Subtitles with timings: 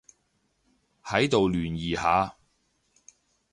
[1.03, 2.35] 喺度聯誼下